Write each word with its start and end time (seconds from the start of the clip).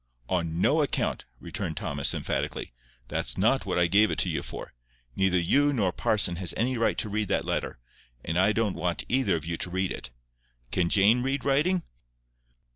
"On 0.29 0.59
no 0.59 0.81
account," 0.81 1.25
returned 1.39 1.77
Thomas, 1.77 2.15
emphatically 2.15 2.73
"That's 3.09 3.37
not 3.37 3.67
what 3.67 3.77
I 3.77 3.85
gave 3.85 4.09
it 4.09 4.25
you 4.25 4.41
for. 4.41 4.73
Neither 5.15 5.39
you 5.39 5.71
nor 5.71 5.91
parson 5.91 6.37
has 6.37 6.55
any 6.57 6.75
right 6.75 6.97
to 6.97 7.07
read 7.07 7.27
that 7.27 7.45
letter; 7.45 7.77
and 8.25 8.35
I 8.35 8.51
don't 8.51 8.73
want 8.73 9.03
either 9.09 9.35
of 9.35 9.45
you 9.45 9.57
to 9.57 9.69
read 9.69 9.91
it. 9.91 10.09
Can 10.71 10.89
Jane 10.89 11.21
read 11.21 11.45
writing?" 11.45 11.83